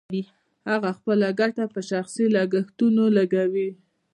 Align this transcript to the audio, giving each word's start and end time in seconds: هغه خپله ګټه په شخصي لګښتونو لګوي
هغه 0.69 0.89
خپله 0.97 1.27
ګټه 1.41 1.63
په 1.73 1.79
شخصي 1.89 2.25
لګښتونو 2.35 3.03
لګوي 3.17 3.69